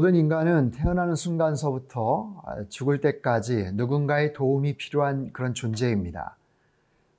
모든 0.00 0.14
인간은 0.14 0.70
태어나는 0.70 1.14
순간서부터 1.14 2.42
죽을 2.70 3.02
때까지 3.02 3.72
누군가의 3.74 4.32
도움이 4.32 4.78
필요한 4.78 5.30
그런 5.30 5.52
존재입니다. 5.52 6.38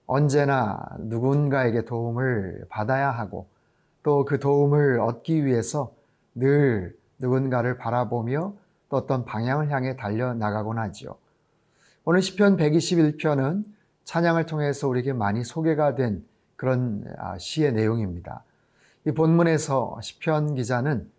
언제나 0.08 0.90
누군가에게 0.98 1.86
도움을 1.86 2.66
받아야 2.70 3.12
하고 3.12 3.46
또 4.02 4.26
그 4.26 4.40
도움을 4.40 5.00
얻기 5.00 5.46
위해서 5.46 5.94
늘 6.34 6.98
누군가를 7.20 7.78
바라보며 7.78 8.56
또 8.90 8.98
어떤 8.98 9.26
방향을 9.26 9.70
향해 9.70 9.96
달려나가곤 9.96 10.80
하지요. 10.80 11.16
오늘 12.04 12.24
시편 12.24 12.58
121편은 12.58 13.64
찬양을 14.06 14.48
통해서 14.48 14.88
우리에게 14.88 15.14
많이 15.14 15.44
소개가 15.44 15.94
된 15.94 16.26
그런 16.56 17.06
아, 17.20 17.38
시의 17.38 17.74
내용입니다. 17.74 18.44
이 19.06 19.12
본문에서 19.12 20.00
시편 20.02 20.56
기자는 20.56 21.12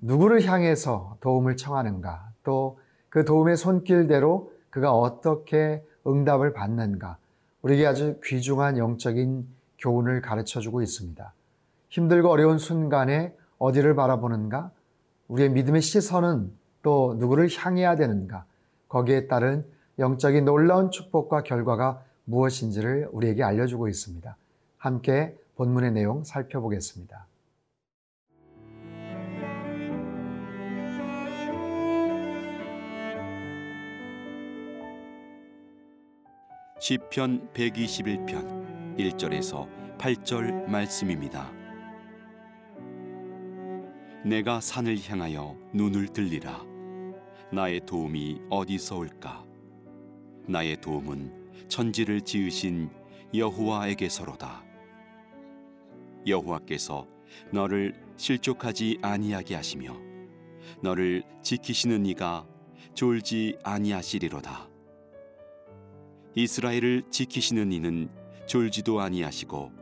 누구를 0.00 0.44
향해서 0.44 1.16
도움을 1.20 1.56
청하는가, 1.56 2.30
또 2.42 2.76
그 3.10 3.24
도움의 3.24 3.56
손길대로 3.56 4.52
그가 4.70 4.92
어떻게 4.92 5.84
응답을 6.06 6.52
받는가, 6.54 7.18
우리에게 7.62 7.86
아주 7.86 8.18
귀중한 8.24 8.78
영적인 8.78 9.46
교훈을 9.78 10.22
가르쳐 10.22 10.60
주고 10.60 10.80
있습니다. 10.80 11.32
힘들고 11.90 12.30
어려운 12.30 12.56
순간에 12.58 13.34
어디를 13.58 13.94
바라보는가, 13.96 14.70
우리의 15.28 15.50
믿음의 15.50 15.82
시선은 15.82 16.52
또 16.82 17.16
누구를 17.18 17.48
향해야 17.54 17.96
되는가, 17.96 18.44
거기에 18.88 19.26
따른 19.26 19.66
영적인 19.98 20.44
놀라운 20.44 20.90
축복과 20.90 21.42
결과가 21.42 22.02
무엇인지를 22.24 23.08
우리에게 23.12 23.42
알려주고 23.42 23.88
있습니다. 23.88 24.36
함께 24.78 25.36
본문의 25.56 25.92
내용 25.92 26.24
살펴보겠습니다. 26.24 27.26
시편 36.82 37.52
121편 37.52 38.96
1절에서 38.96 39.68
8절 39.98 40.66
말씀입니다. 40.66 41.52
내가 44.24 44.62
산을 44.62 44.96
향하여 45.06 45.58
눈을 45.74 46.08
들리라. 46.08 46.64
나의 47.52 47.82
도움이 47.84 48.40
어디서 48.48 48.96
올까? 48.96 49.44
나의 50.48 50.80
도움은 50.80 51.68
천지를 51.68 52.22
지으신 52.22 52.88
여호와에게서로다. 53.34 54.64
여호와께서 56.26 57.06
너를 57.52 57.92
실족하지 58.16 59.00
아니하게 59.02 59.54
하시며 59.54 59.94
너를 60.82 61.24
지키시는 61.42 62.06
이가 62.06 62.46
졸지 62.94 63.58
아니하시리로다 63.64 64.69
이스라엘을 66.34 67.02
지키시는 67.10 67.72
이는 67.72 68.08
졸지도 68.46 69.00
아니하시고 69.00 69.72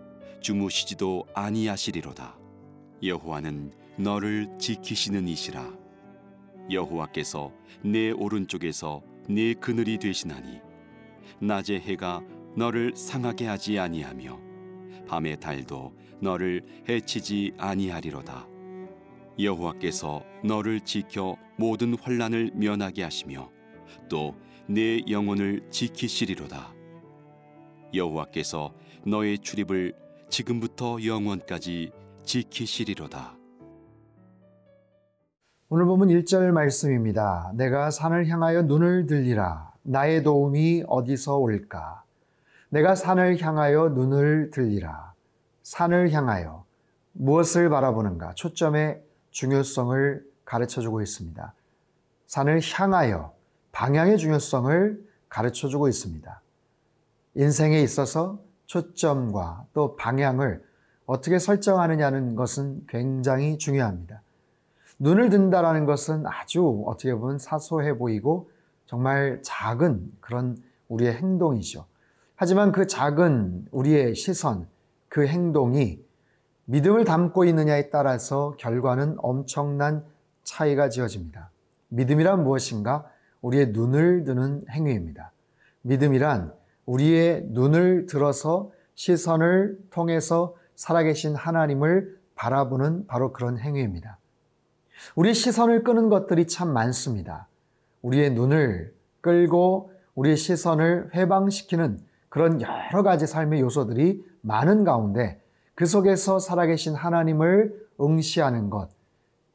주무시지도 0.40 1.26
아니하시리로다. 1.34 2.38
여호와는 3.02 3.72
너를 3.98 4.48
지키시는 4.58 5.28
이시라. 5.28 5.70
여호와께서 6.70 7.52
내 7.82 8.10
오른쪽에서 8.10 9.02
내 9.28 9.52
그늘이 9.54 9.98
되시나니 9.98 10.60
낮에 11.40 11.78
해가 11.80 12.22
너를 12.56 12.94
상하게 12.96 13.46
하지 13.46 13.78
아니하며 13.78 14.38
밤의 15.06 15.40
달도 15.40 15.94
너를 16.20 16.62
해치지 16.88 17.52
아니하리로다. 17.58 18.46
여호와께서 19.38 20.24
너를 20.44 20.80
지켜 20.80 21.36
모든 21.56 21.96
환란을 21.98 22.52
면하게 22.54 23.02
하시며 23.02 23.50
또 24.08 24.34
내 24.70 25.00
영혼을 25.08 25.62
지키시리로다. 25.70 26.74
여호와께서 27.94 28.74
너의 29.06 29.38
출입을 29.38 29.94
지금부터 30.28 30.98
영원까지 31.02 31.90
지키시리로다. 32.24 33.34
오늘 35.70 35.86
보면 35.86 36.08
1절 36.08 36.50
말씀입니다. 36.50 37.50
내가 37.54 37.90
산을 37.90 38.28
향하여 38.28 38.62
눈을 38.62 39.06
들리라. 39.06 39.72
나의 39.84 40.22
도움이 40.22 40.84
어디서 40.86 41.38
올까? 41.38 42.04
내가 42.68 42.94
산을 42.94 43.40
향하여 43.40 43.88
눈을 43.88 44.50
들리라. 44.50 45.14
산을 45.62 46.12
향하여 46.12 46.66
무엇을 47.12 47.70
바라보는가? 47.70 48.34
초점의 48.34 49.02
중요성을 49.30 50.22
가르쳐 50.44 50.82
주고 50.82 51.00
있습니다. 51.00 51.54
산을 52.26 52.60
향하여 52.62 53.37
방향의 53.72 54.18
중요성을 54.18 55.08
가르쳐 55.28 55.68
주고 55.68 55.88
있습니다. 55.88 56.40
인생에 57.34 57.80
있어서 57.82 58.40
초점과 58.66 59.66
또 59.72 59.96
방향을 59.96 60.62
어떻게 61.06 61.38
설정하느냐는 61.38 62.34
것은 62.34 62.84
굉장히 62.88 63.56
중요합니다. 63.58 64.22
눈을 64.98 65.30
든다라는 65.30 65.84
것은 65.86 66.26
아주 66.26 66.84
어떻게 66.86 67.14
보면 67.14 67.38
사소해 67.38 67.96
보이고 67.96 68.50
정말 68.86 69.40
작은 69.42 70.12
그런 70.20 70.56
우리의 70.88 71.14
행동이죠. 71.14 71.86
하지만 72.34 72.72
그 72.72 72.86
작은 72.86 73.68
우리의 73.70 74.14
시선, 74.14 74.68
그 75.08 75.26
행동이 75.26 76.00
믿음을 76.66 77.04
담고 77.04 77.44
있느냐에 77.46 77.90
따라서 77.90 78.54
결과는 78.58 79.16
엄청난 79.18 80.04
차이가 80.44 80.88
지어집니다. 80.88 81.50
믿음이란 81.88 82.44
무엇인가? 82.44 83.06
우리의 83.42 83.68
눈을 83.68 84.24
드는 84.24 84.64
행위입니다. 84.70 85.32
믿음이란 85.82 86.52
우리의 86.86 87.46
눈을 87.50 88.06
들어서 88.06 88.70
시선을 88.94 89.78
통해서 89.90 90.54
살아계신 90.74 91.34
하나님을 91.34 92.18
바라보는 92.34 93.06
바로 93.06 93.32
그런 93.32 93.58
행위입니다. 93.58 94.18
우리 95.14 95.34
시선을 95.34 95.84
끄는 95.84 96.08
것들이 96.08 96.46
참 96.46 96.72
많습니다. 96.72 97.48
우리의 98.02 98.30
눈을 98.30 98.94
끌고 99.20 99.92
우리의 100.14 100.36
시선을 100.36 101.14
회방시키는 101.14 102.00
그런 102.28 102.60
여러 102.60 103.02
가지 103.02 103.26
삶의 103.26 103.60
요소들이 103.60 104.24
많은 104.40 104.84
가운데 104.84 105.40
그 105.74 105.86
속에서 105.86 106.38
살아계신 106.38 106.94
하나님을 106.94 107.86
응시하는 108.00 108.70
것, 108.70 108.90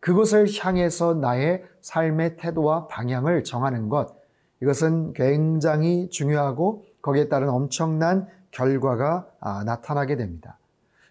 그곳을 0.03 0.47
향해서 0.59 1.13
나의 1.13 1.63
삶의 1.79 2.35
태도와 2.35 2.87
방향을 2.87 3.45
정하는 3.45 3.87
것, 3.87 4.13
이것은 4.61 5.13
굉장히 5.13 6.09
중요하고 6.09 6.83
거기에 7.01 7.29
따른 7.29 7.47
엄청난 7.47 8.27
결과가 8.51 9.27
아, 9.39 9.63
나타나게 9.63 10.17
됩니다. 10.17 10.59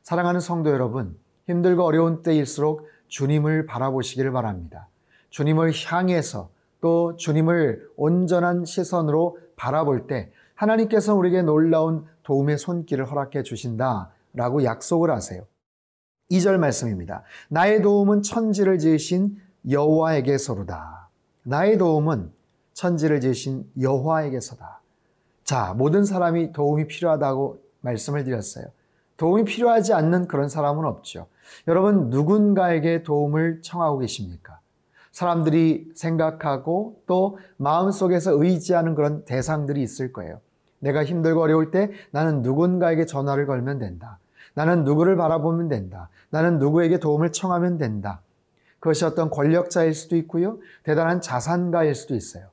사랑하는 0.02 0.40
성도 0.40 0.68
여러분, 0.68 1.18
힘들고 1.46 1.82
어려운 1.82 2.22
때일수록 2.22 2.86
주님을 3.08 3.64
바라보시기를 3.64 4.30
바랍니다. 4.30 4.88
주님을 5.30 5.72
향해서 5.86 6.50
또 6.82 7.16
주님을 7.16 7.88
온전한 7.96 8.66
시선으로 8.66 9.38
바라볼 9.56 10.06
때 10.06 10.30
하나님께서 10.54 11.14
우리에게 11.14 11.40
놀라운 11.40 12.04
도움의 12.24 12.58
손길을 12.58 13.10
허락해 13.10 13.42
주신다라고 13.42 14.64
약속을 14.64 15.10
하세요. 15.10 15.46
2절 16.32 16.56
말씀입니다. 16.58 17.22
나의 17.48 17.82
도움은 17.82 18.22
천지를 18.22 18.78
지으신 18.78 19.36
여호와에게서로다. 19.68 21.08
나의 21.44 21.78
도움은 21.78 22.32
천지를 22.72 23.20
지으신 23.20 23.70
여호와에게서다. 23.80 24.80
자, 25.44 25.74
모든 25.76 26.04
사람이 26.04 26.52
도움이 26.52 26.86
필요하다고 26.86 27.58
말씀을 27.80 28.24
드렸어요. 28.24 28.66
도움이 29.16 29.44
필요하지 29.44 29.92
않는 29.92 30.26
그런 30.26 30.48
사람은 30.48 30.84
없죠. 30.84 31.26
여러분, 31.68 32.08
누군가에게 32.08 33.02
도움을 33.02 33.60
청하고 33.62 33.98
계십니까? 33.98 34.60
사람들이 35.12 35.92
생각하고 35.94 37.02
또 37.06 37.38
마음속에서 37.58 38.32
의지하는 38.42 38.94
그런 38.94 39.24
대상들이 39.26 39.82
있을 39.82 40.12
거예요. 40.12 40.40
내가 40.78 41.04
힘들고 41.04 41.40
어려울 41.42 41.70
때 41.70 41.90
나는 42.10 42.42
누군가에게 42.42 43.04
전화를 43.04 43.46
걸면 43.46 43.78
된다. 43.78 44.18
나는 44.54 44.84
누구를 44.84 45.16
바라보면 45.16 45.68
된다. 45.68 46.08
나는 46.30 46.58
누구에게 46.58 46.98
도움을 46.98 47.32
청하면 47.32 47.78
된다. 47.78 48.20
그것이 48.80 49.04
어떤 49.04 49.30
권력자일 49.30 49.94
수도 49.94 50.16
있고요. 50.16 50.58
대단한 50.82 51.20
자산가일 51.20 51.94
수도 51.94 52.14
있어요. 52.14 52.46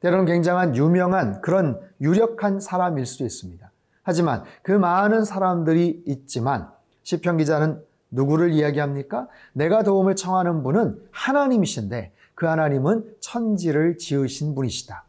때로는 0.00 0.26
굉장한 0.26 0.76
유명한 0.76 1.40
그런 1.40 1.80
유력한 2.00 2.60
사람일 2.60 3.06
수도 3.06 3.24
있습니다. 3.24 3.70
하지만 4.02 4.44
그 4.62 4.72
많은 4.72 5.24
사람들이 5.24 6.02
있지만 6.06 6.68
시편 7.02 7.36
기자는 7.36 7.82
누구를 8.10 8.52
이야기합니까? 8.52 9.28
내가 9.52 9.82
도움을 9.82 10.16
청하는 10.16 10.62
분은 10.62 10.98
하나님이신데 11.10 12.12
그 12.34 12.46
하나님은 12.46 13.04
천지를 13.20 13.98
지으신 13.98 14.54
분이시다. 14.54 15.04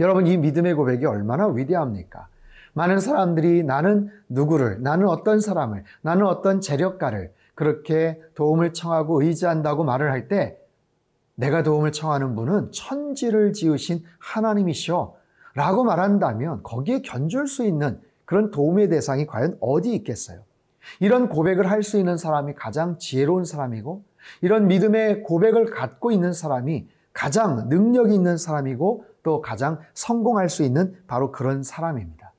여러분 0.00 0.26
이 0.26 0.36
믿음의 0.36 0.74
고백이 0.74 1.06
얼마나 1.06 1.46
위대합니까? 1.46 2.28
많은 2.74 3.00
사람들이 3.00 3.64
나는 3.64 4.10
누구를, 4.28 4.82
나는 4.82 5.06
어떤 5.08 5.40
사람을, 5.40 5.84
나는 6.00 6.26
어떤 6.26 6.60
재력가를 6.60 7.32
그렇게 7.54 8.20
도움을 8.34 8.72
청하고 8.72 9.22
의지한다고 9.22 9.84
말을 9.84 10.10
할 10.10 10.28
때 10.28 10.58
내가 11.34 11.62
도움을 11.62 11.92
청하는 11.92 12.34
분은 12.34 12.72
천지를 12.72 13.52
지으신 13.52 14.02
하나님이시오. 14.18 15.14
라고 15.54 15.84
말한다면 15.84 16.62
거기에 16.62 17.02
견줄 17.02 17.46
수 17.46 17.64
있는 17.64 18.00
그런 18.24 18.50
도움의 18.50 18.88
대상이 18.88 19.26
과연 19.26 19.58
어디 19.60 19.94
있겠어요? 19.94 20.40
이런 21.00 21.28
고백을 21.28 21.70
할 21.70 21.82
수 21.82 21.98
있는 21.98 22.16
사람이 22.16 22.54
가장 22.54 22.98
지혜로운 22.98 23.44
사람이고 23.44 24.02
이런 24.40 24.66
믿음의 24.66 25.22
고백을 25.22 25.66
갖고 25.66 26.10
있는 26.10 26.32
사람이 26.32 26.88
가장 27.12 27.68
능력이 27.68 28.14
있는 28.14 28.36
사람이고 28.38 29.04
또 29.22 29.42
가장 29.42 29.78
성공할 29.94 30.48
수 30.48 30.62
있는 30.62 30.96
바로 31.06 31.32
그런 31.32 31.62
사람입니다. 31.62 32.31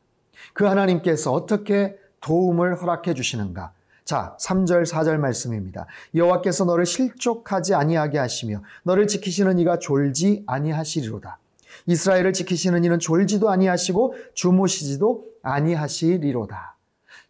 그 0.53 0.65
하나님께서 0.65 1.31
어떻게 1.31 1.97
도움을 2.21 2.81
허락해 2.81 3.13
주시는가? 3.13 3.71
자, 4.05 4.35
3절, 4.39 4.85
4절 4.85 5.17
말씀입니다. 5.17 5.85
여호와께서 6.13 6.65
너를 6.65 6.85
실족하지 6.85 7.73
아니하게 7.73 8.17
하시며 8.17 8.61
너를 8.83 9.07
지키시는 9.07 9.59
이가 9.59 9.79
졸지 9.79 10.43
아니하시리로다. 10.45 11.37
이스라엘을 11.85 12.33
지키시는 12.33 12.83
이는 12.83 12.99
졸지도 12.99 13.49
아니하시고 13.49 14.15
주무시지도 14.33 15.25
아니하시리로다. 15.41 16.75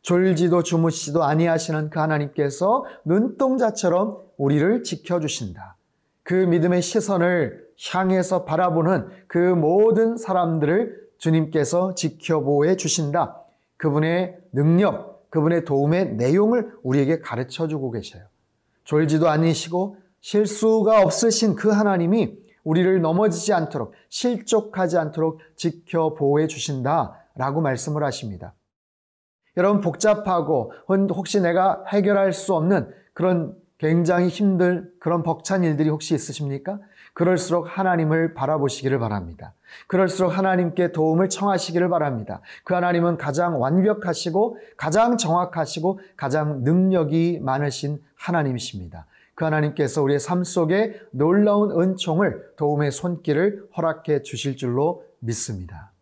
졸지도 0.01 0.63
주무시지도 0.63 1.24
아니하시는 1.24 1.89
그 1.89 2.00
하나님께서 2.00 2.86
눈동자처럼 3.06 4.18
우리를 4.38 4.83
지켜주신다. 4.83 5.75
그 6.24 6.33
믿음의 6.33 6.81
시선을 6.81 7.63
향해서 7.92 8.45
바라보는 8.45 9.07
그 9.27 9.38
모든 9.38 10.18
사람들을 10.18 11.04
주님께서 11.24 11.96
지켜보해 11.96 12.75
주신다. 12.75 13.42
그분의 13.78 14.38
능력, 14.52 15.30
그분의 15.30 15.64
도움의 15.64 16.16
내용을 16.16 16.74
우리에게 16.84 17.20
가르쳐 17.20 17.68
주고 17.68 17.92
계셔요. 17.92 18.24
졸지도 18.84 19.30
아니시고 19.30 19.98
실수가 20.20 21.02
없으신 21.02 21.56
그 21.56 21.70
하나님이 21.70 22.38
우리를 22.66 23.02
넘어지지 23.02 23.54
않도록 23.54 23.94
실족하지 24.10 24.98
않도록 24.98 25.40
지켜보해 25.56 26.48
주신다라고 26.48 27.62
말씀을 27.62 28.04
하십니다. 28.04 28.54
여러분 29.56 29.80
복잡하고 29.80 30.74
혹시 30.88 31.40
내가 31.40 31.86
해결할 31.88 32.34
수 32.34 32.54
없는 32.54 32.94
그런 33.14 33.56
굉장히 33.83 34.30
힘들 34.30 34.89
그런 34.97 35.24
벅찬 35.24 35.65
일들이 35.65 35.89
혹시 35.89 36.15
있으십니까? 36.15 36.80
그럴수록 37.13 37.68
하나님을 37.77 38.33
바라보시기를 38.33 38.97
바랍니다. 38.97 39.53
그럴수록 39.88 40.38
하나님께 40.38 40.94
도움을 40.94 41.27
청하시기를 41.27 41.89
바랍니다. 41.89 42.39
그 42.63 42.75
하나님은 42.75 43.18
가장 43.18 43.59
완벽하시고 43.59 44.57
가장 44.77 45.18
정확하시고 45.18 46.00
가장 46.15 46.63
능력이 46.63 47.41
많으신 47.41 48.01
하나님이십니다. 48.15 49.06
그 49.35 49.44
하나님께서 49.44 50.01
우리의 50.01 50.21
삶 50.21 50.45
속에 50.45 50.97
놀라운 51.12 51.77
은총을 51.77 52.53
도움의 52.56 52.89
손길을 52.94 53.68
허락해 53.75 54.21
주실 54.21 54.56
줄로 54.56 55.03
믿습니다. 55.19 55.93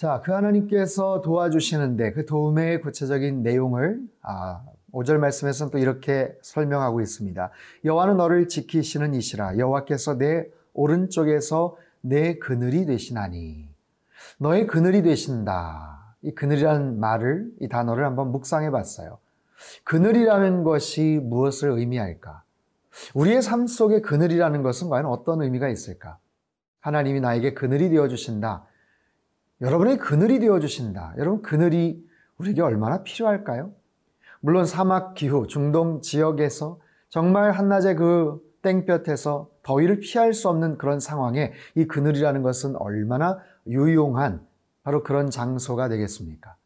자, 0.00 0.22
그 0.24 0.32
하나님께서 0.32 1.20
도와주시는데 1.20 2.12
그 2.12 2.24
도움의 2.24 2.80
구체적인 2.80 3.42
내용을 3.42 4.00
아, 4.22 4.62
5절 4.94 5.18
말씀에서는 5.18 5.70
또 5.70 5.76
이렇게 5.76 6.34
설명하고 6.40 7.02
있습니다. 7.02 7.50
여호와는 7.84 8.16
너를 8.16 8.48
지키시는 8.48 9.12
이시라 9.12 9.58
여호와께서 9.58 10.16
내 10.16 10.46
오른쪽에서 10.72 11.76
내 12.00 12.38
그늘이 12.38 12.86
되시나니 12.86 13.68
너의 14.38 14.66
그늘이 14.66 15.02
되신다. 15.02 16.16
이 16.22 16.30
그늘이라는 16.30 16.98
말을 16.98 17.50
이 17.60 17.68
단어를 17.68 18.06
한번 18.06 18.32
묵상해 18.32 18.70
봤어요. 18.70 19.18
그늘이라는 19.84 20.64
것이 20.64 21.20
무엇을 21.22 21.72
의미할까? 21.72 22.42
우리의 23.12 23.42
삶 23.42 23.66
속에 23.66 24.00
그늘이라는 24.00 24.62
것은 24.62 24.88
과연 24.88 25.04
어떤 25.04 25.42
의미가 25.42 25.68
있을까? 25.68 26.16
하나님이 26.80 27.20
나에게 27.20 27.52
그늘이 27.52 27.90
되어 27.90 28.08
주신다. 28.08 28.64
여러분의 29.60 29.98
그늘이 29.98 30.38
되어 30.38 30.58
주신다. 30.58 31.14
여러분 31.18 31.42
그늘이 31.42 32.02
우리에게 32.38 32.62
얼마나 32.62 33.02
필요할까요? 33.02 33.72
물론 34.40 34.64
사막 34.64 35.14
기후, 35.14 35.46
중동 35.46 36.00
지역에서 36.00 36.80
정말 37.10 37.52
한낮에 37.52 37.94
그 37.94 38.40
땡볕에서 38.62 39.50
더위를 39.62 40.00
피할 40.00 40.32
수 40.32 40.48
없는 40.48 40.78
그런 40.78 40.98
상황에 40.98 41.52
이 41.74 41.86
그늘이라는 41.86 42.42
것은 42.42 42.76
얼마나 42.76 43.38
유용한 43.66 44.46
바로 44.82 45.02
그런 45.02 45.30
장소가 45.30 45.88
되겠습니까? 45.88 46.56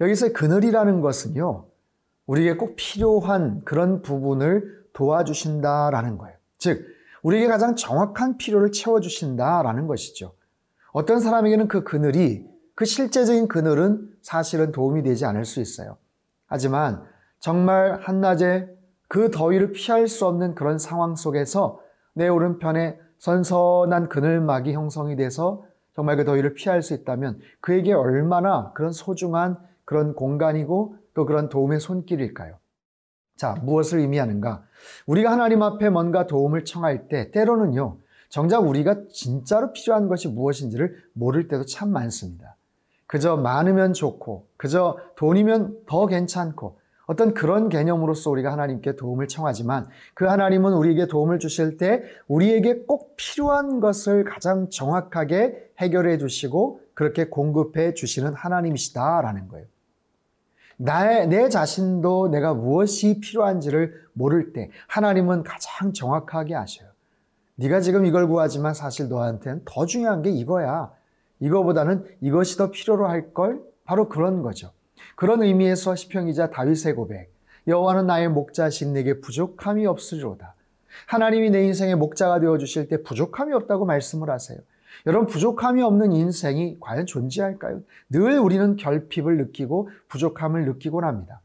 여기서 0.00 0.32
그늘이라는 0.32 1.00
것은요, 1.00 1.66
우리에게 2.26 2.56
꼭 2.58 2.74
필요한 2.76 3.62
그런 3.64 4.02
부분을 4.02 4.84
도와주신다라는 4.92 6.18
거예요. 6.18 6.36
즉, 6.58 6.86
우리에게 7.22 7.46
가장 7.46 7.74
정확한 7.74 8.36
필요를 8.36 8.72
채워주신다라는 8.72 9.86
것이죠. 9.86 10.34
어떤 10.94 11.18
사람에게는 11.18 11.66
그 11.66 11.82
그늘이, 11.82 12.46
그 12.76 12.84
실제적인 12.84 13.48
그늘은 13.48 14.10
사실은 14.22 14.70
도움이 14.70 15.02
되지 15.02 15.26
않을 15.26 15.44
수 15.44 15.60
있어요. 15.60 15.96
하지만 16.46 17.02
정말 17.40 17.98
한낮에 18.00 18.72
그 19.08 19.32
더위를 19.32 19.72
피할 19.72 20.06
수 20.06 20.24
없는 20.24 20.54
그런 20.54 20.78
상황 20.78 21.16
속에서 21.16 21.80
내 22.14 22.28
오른편에 22.28 22.96
선선한 23.18 24.08
그늘막이 24.08 24.72
형성이 24.72 25.16
돼서 25.16 25.64
정말 25.96 26.16
그 26.16 26.24
더위를 26.24 26.54
피할 26.54 26.80
수 26.80 26.94
있다면 26.94 27.40
그에게 27.60 27.92
얼마나 27.92 28.72
그런 28.74 28.92
소중한 28.92 29.58
그런 29.84 30.14
공간이고 30.14 30.96
또 31.14 31.26
그런 31.26 31.48
도움의 31.48 31.80
손길일까요? 31.80 32.56
자, 33.36 33.56
무엇을 33.64 33.98
의미하는가? 33.98 34.62
우리가 35.06 35.32
하나님 35.32 35.60
앞에 35.64 35.90
뭔가 35.90 36.28
도움을 36.28 36.64
청할 36.64 37.08
때 37.08 37.32
때로는요, 37.32 37.98
정작 38.34 38.66
우리가 38.66 38.96
진짜로 39.12 39.72
필요한 39.72 40.08
것이 40.08 40.26
무엇인지를 40.26 40.96
모를 41.12 41.46
때도 41.46 41.66
참 41.66 41.90
많습니다. 41.90 42.56
그저 43.06 43.36
많으면 43.36 43.92
좋고, 43.92 44.48
그저 44.56 44.98
돈이면 45.14 45.82
더 45.86 46.08
괜찮고, 46.08 46.76
어떤 47.06 47.32
그런 47.32 47.68
개념으로서 47.68 48.30
우리가 48.30 48.50
하나님께 48.50 48.96
도움을 48.96 49.28
청하지만 49.28 49.86
그 50.14 50.24
하나님은 50.24 50.72
우리에게 50.72 51.06
도움을 51.06 51.38
주실 51.38 51.76
때 51.76 52.02
우리에게 52.26 52.86
꼭 52.88 53.14
필요한 53.16 53.78
것을 53.78 54.24
가장 54.24 54.68
정확하게 54.68 55.70
해결해 55.78 56.18
주시고 56.18 56.80
그렇게 56.94 57.26
공급해 57.26 57.94
주시는 57.94 58.34
하나님이시다라는 58.34 59.46
거예요. 59.46 59.66
나의, 60.76 61.28
내 61.28 61.48
자신도 61.48 62.30
내가 62.30 62.52
무엇이 62.52 63.20
필요한지를 63.20 63.94
모를 64.12 64.52
때 64.52 64.70
하나님은 64.88 65.44
가장 65.44 65.92
정확하게 65.92 66.56
아셔요. 66.56 66.93
네가 67.56 67.80
지금 67.80 68.04
이걸 68.04 68.26
구하지만 68.26 68.74
사실 68.74 69.08
너한테는 69.08 69.62
더 69.64 69.86
중요한 69.86 70.22
게 70.22 70.30
이거야. 70.30 70.92
이거보다는 71.40 72.04
이것이 72.20 72.56
더 72.56 72.70
필요로 72.70 73.06
할 73.06 73.32
걸 73.32 73.60
바로 73.84 74.08
그런 74.08 74.42
거죠. 74.42 74.70
그런 75.16 75.42
의미에서 75.42 75.94
시평이자 75.94 76.50
다윗의 76.50 76.94
고백. 76.94 77.32
여호와는 77.66 78.06
나의 78.06 78.28
목자신 78.28 78.92
내게 78.92 79.20
부족함이 79.20 79.86
없으리로다. 79.86 80.54
하나님이 81.06 81.50
내 81.50 81.64
인생의 81.64 81.96
목자가 81.96 82.40
되어 82.40 82.58
주실 82.58 82.88
때 82.88 83.02
부족함이 83.02 83.52
없다고 83.52 83.84
말씀을 83.84 84.30
하세요. 84.30 84.58
여러분 85.06 85.26
부족함이 85.26 85.82
없는 85.82 86.12
인생이 86.12 86.78
과연 86.80 87.06
존재할까요? 87.06 87.82
늘 88.10 88.38
우리는 88.38 88.76
결핍을 88.76 89.36
느끼고 89.38 89.90
부족함을 90.08 90.64
느끼곤 90.66 91.04
합니다. 91.04 91.40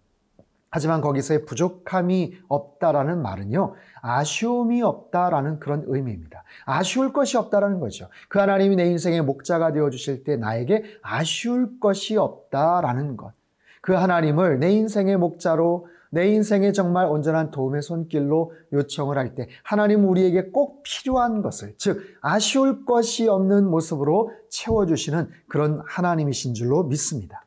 하지만 0.72 1.02
거기서의 1.02 1.46
부족함이 1.46 2.38
없다라는 2.48 3.22
말은요, 3.22 3.76
아쉬움이 4.02 4.82
없다라는 4.82 5.60
그런 5.60 5.84
의미입니다. 5.88 6.44
아쉬울 6.66 7.12
것이 7.12 7.38
없다라는 7.38 7.80
거죠. 7.80 8.08
그 8.28 8.40
하나님이 8.40 8.76
내 8.76 8.86
인생의 8.86 9.22
목자가 9.24 9.74
되어 9.74 9.90
주실 9.90 10.24
때 10.24 10.38
나에게 10.38 10.84
아쉬울 11.02 11.80
것이 11.80 12.18
없다라는 12.18 13.18
것. 13.18 13.34
그 13.82 13.94
하나님을 13.94 14.60
내 14.60 14.72
인생의 14.72 15.18
목자로 15.18 15.88
내 16.12 16.28
인생에 16.28 16.72
정말 16.72 17.06
온전한 17.06 17.52
도움의 17.52 17.82
손길로 17.82 18.54
요청을 18.74 19.18
할 19.18 19.36
때 19.36 19.48
하나님 19.64 20.10
우리에게 20.10 20.50
꼭 20.50 20.82
필요한 20.84 21.42
것을 21.44 21.76
즉 21.78 22.02
아쉬울 22.22 22.84
것이 22.86 23.28
없는 23.28 23.70
모습으로 23.70 24.32
채워주시는 24.50 25.30
그런 25.48 25.84
하나님이신 25.86 26.56
줄로 26.56 26.84
믿습니다. 26.84 27.46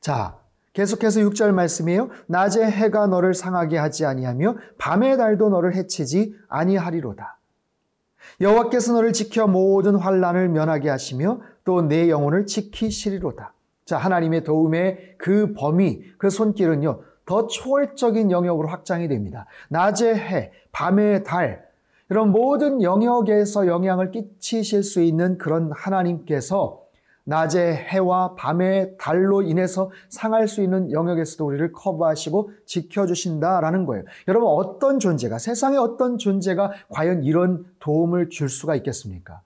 자 0.00 0.38
계속해서 0.76 1.20
6절 1.20 1.52
말씀이에요. 1.52 2.10
낮에 2.26 2.62
해가 2.62 3.06
너를 3.06 3.32
상하게 3.32 3.78
하지 3.78 4.04
아니하며 4.04 4.56
밤의 4.76 5.16
달도 5.16 5.48
너를 5.48 5.74
해치지 5.74 6.34
아니하리로다. 6.48 7.38
여호와께서 8.42 8.92
너를 8.92 9.14
지켜 9.14 9.46
모든 9.46 9.94
환란을 9.96 10.50
면하게 10.50 10.90
하시며 10.90 11.40
또 11.64 11.80
내 11.80 12.10
영혼을 12.10 12.44
지키시리로다. 12.44 13.54
자, 13.86 13.96
하나님의 13.96 14.44
도움의 14.44 15.14
그 15.16 15.54
범위, 15.54 16.02
그 16.18 16.28
손길은요, 16.28 17.00
더 17.24 17.46
초월적인 17.46 18.30
영역으로 18.30 18.68
확장이 18.68 19.08
됩니다. 19.08 19.46
낮의 19.70 20.14
해, 20.14 20.52
밤의 20.72 21.24
달, 21.24 21.64
이런 22.10 22.30
모든 22.30 22.82
영역에서 22.82 23.66
영향을 23.66 24.10
끼치실 24.10 24.82
수 24.82 25.00
있는 25.00 25.38
그런 25.38 25.72
하나님께서 25.72 26.85
낮의 27.26 27.74
해와 27.74 28.36
밤의 28.36 28.96
달로 28.98 29.42
인해서 29.42 29.90
상할 30.08 30.46
수 30.46 30.62
있는 30.62 30.92
영역에서도 30.92 31.44
우리를 31.44 31.72
커버하시고 31.72 32.50
지켜주신다라는 32.64 33.84
거예요. 33.84 34.04
여러분, 34.28 34.48
어떤 34.48 35.00
존재가, 35.00 35.38
세상에 35.38 35.76
어떤 35.76 36.18
존재가 36.18 36.72
과연 36.88 37.24
이런 37.24 37.66
도움을 37.80 38.30
줄 38.30 38.48
수가 38.48 38.76
있겠습니까? 38.76 39.42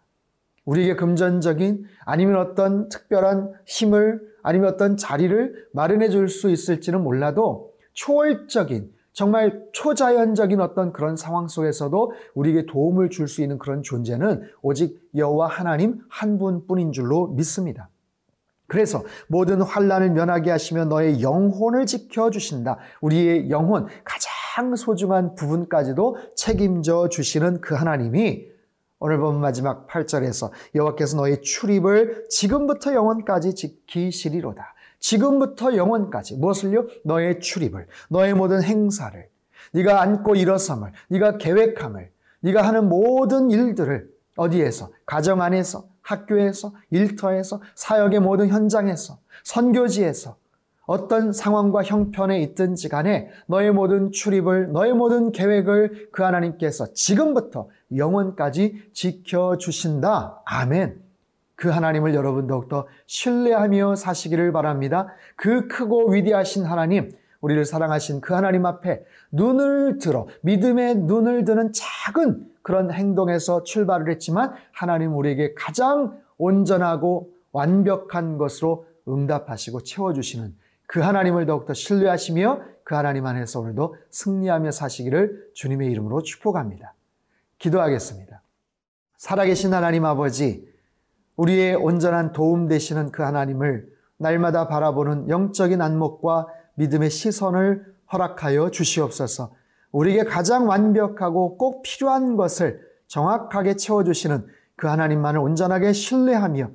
우리에게 0.66 0.94
금전적인 0.94 1.84
아니면 2.04 2.36
어떤 2.36 2.90
특별한 2.90 3.54
힘을 3.66 4.20
아니면 4.42 4.74
어떤 4.74 4.96
자리를 4.96 5.68
마련해 5.72 6.10
줄 6.10 6.28
수 6.28 6.50
있을지는 6.50 7.02
몰라도 7.02 7.72
초월적인 7.94 8.92
정말 9.12 9.64
초자연적인 9.72 10.60
어떤 10.60 10.92
그런 10.92 11.16
상황 11.16 11.48
속에서도 11.48 12.12
우리에게 12.34 12.66
도움을 12.66 13.10
줄 13.10 13.28
수 13.28 13.42
있는 13.42 13.58
그런 13.58 13.82
존재는 13.82 14.42
오직 14.62 15.00
여호와 15.14 15.48
하나님 15.48 16.00
한 16.08 16.38
분뿐인 16.38 16.92
줄로 16.92 17.28
믿습니다. 17.28 17.88
그래서 18.66 19.02
모든 19.26 19.60
환란을 19.62 20.10
면하게 20.10 20.50
하시며 20.52 20.84
너의 20.84 21.22
영혼을 21.22 21.86
지켜 21.86 22.30
주신다. 22.30 22.78
우리의 23.00 23.50
영혼 23.50 23.86
가장 24.04 24.76
소중한 24.76 25.34
부분까지도 25.34 26.16
책임져 26.36 27.08
주시는 27.08 27.60
그 27.60 27.74
하나님이 27.74 28.46
오늘 29.00 29.18
본 29.18 29.40
마지막 29.40 29.88
8절에서 29.88 30.50
여호와께서 30.74 31.16
너의 31.16 31.40
출입을 31.42 32.26
지금부터 32.28 32.94
영원까지 32.94 33.54
지키시리로다. 33.54 34.74
지금부터 35.00 35.76
영원까지 35.76 36.36
무엇을요? 36.36 36.86
너의 37.04 37.40
출입을, 37.40 37.86
너의 38.08 38.34
모든 38.34 38.62
행사를, 38.62 39.28
네가 39.72 40.00
안고 40.02 40.36
일어섬을, 40.36 40.92
네가 41.08 41.38
계획함을, 41.38 42.10
네가 42.40 42.62
하는 42.62 42.88
모든 42.88 43.50
일들을 43.50 44.08
어디에서? 44.36 44.90
가정 45.04 45.42
안에서, 45.42 45.84
학교에서, 46.02 46.72
일터에서, 46.90 47.60
사역의 47.74 48.20
모든 48.20 48.48
현장에서, 48.48 49.18
선교지에서 49.44 50.36
어떤 50.86 51.32
상황과 51.32 51.84
형편에 51.84 52.40
있든지 52.40 52.88
간에 52.88 53.30
너의 53.46 53.72
모든 53.72 54.10
출입을, 54.10 54.72
너의 54.72 54.92
모든 54.92 55.30
계획을 55.30 56.08
그 56.10 56.24
하나님께서 56.24 56.92
지금부터 56.94 57.68
영원까지 57.94 58.90
지켜주신다. 58.92 60.42
아멘. 60.44 61.09
그 61.60 61.68
하나님을 61.68 62.14
여러분 62.14 62.46
더욱더 62.46 62.86
신뢰하며 63.04 63.94
사시기를 63.94 64.50
바랍니다. 64.50 65.08
그 65.36 65.68
크고 65.68 66.10
위대하신 66.10 66.64
하나님, 66.64 67.12
우리를 67.42 67.66
사랑하신 67.66 68.22
그 68.22 68.32
하나님 68.32 68.64
앞에 68.64 69.04
눈을 69.30 69.98
들어 69.98 70.26
믿음의 70.40 70.96
눈을 71.00 71.44
드는 71.44 71.72
작은 71.74 72.46
그런 72.62 72.90
행동에서 72.90 73.62
출발을 73.62 74.10
했지만 74.10 74.54
하나님 74.72 75.14
우리에게 75.14 75.52
가장 75.52 76.18
온전하고 76.38 77.30
완벽한 77.52 78.38
것으로 78.38 78.86
응답하시고 79.06 79.82
채워주시는 79.82 80.56
그 80.86 81.00
하나님을 81.00 81.44
더욱더 81.44 81.74
신뢰하시며 81.74 82.62
그 82.84 82.94
하나님 82.94 83.26
안에서 83.26 83.60
오늘도 83.60 83.96
승리하며 84.10 84.70
사시기를 84.70 85.50
주님의 85.52 85.90
이름으로 85.90 86.22
축복합니다. 86.22 86.94
기도하겠습니다. 87.58 88.40
살아계신 89.18 89.74
하나님 89.74 90.06
아버지, 90.06 90.69
우리의 91.36 91.74
온전한 91.76 92.32
도움 92.32 92.68
되시는 92.68 93.12
그 93.12 93.22
하나님을 93.22 93.88
날마다 94.18 94.68
바라보는 94.68 95.28
영적인 95.28 95.80
안목과 95.80 96.46
믿음의 96.74 97.10
시선을 97.10 97.84
허락하여 98.12 98.70
주시옵소서. 98.70 99.52
우리에게 99.92 100.24
가장 100.24 100.68
완벽하고 100.68 101.56
꼭 101.56 101.82
필요한 101.82 102.36
것을 102.36 102.80
정확하게 103.06 103.76
채워주시는 103.76 104.46
그 104.76 104.86
하나님만을 104.86 105.40
온전하게 105.40 105.92
신뢰하며 105.92 106.70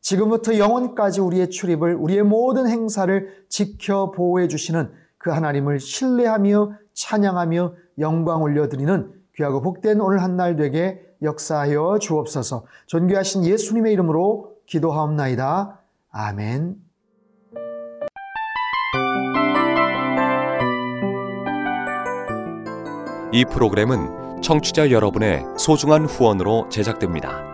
지금부터 0.00 0.58
영원까지 0.58 1.20
우리의 1.20 1.50
출입을, 1.50 1.94
우리의 1.94 2.22
모든 2.22 2.68
행사를 2.68 3.28
지켜 3.48 4.10
보호해 4.10 4.48
주시는 4.48 4.92
그 5.18 5.30
하나님을 5.30 5.80
신뢰하며 5.80 6.72
찬양하며 6.92 7.74
영광 7.98 8.42
올려드리는 8.42 9.12
귀하고 9.36 9.62
복된 9.62 10.00
오늘 10.00 10.22
한 10.22 10.36
날 10.36 10.56
되게 10.56 11.00
역사하여 11.24 11.98
주옵소서. 12.00 12.64
존귀하신 12.86 13.44
예수님의 13.44 13.92
이름으로 13.94 14.52
기도하옵나이다. 14.66 15.80
아멘. 16.10 16.76
이 23.32 23.44
프로그램은 23.44 24.42
청취자 24.42 24.90
여러분의 24.90 25.44
소중한 25.58 26.04
후원으로 26.04 26.68
제작됩니다. 26.68 27.53